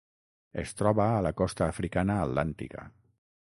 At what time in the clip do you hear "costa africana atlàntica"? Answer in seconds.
1.43-2.91